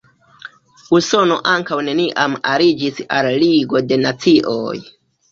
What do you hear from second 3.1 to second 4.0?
al Ligo de